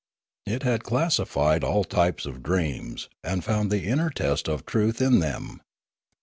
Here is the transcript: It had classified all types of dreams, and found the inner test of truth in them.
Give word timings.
It 0.47 0.63
had 0.63 0.83
classified 0.83 1.63
all 1.63 1.83
types 1.83 2.25
of 2.25 2.41
dreams, 2.41 3.07
and 3.23 3.43
found 3.43 3.69
the 3.71 3.83
inner 3.85 4.09
test 4.09 4.47
of 4.49 4.65
truth 4.65 4.99
in 4.99 5.19
them. 5.19 5.61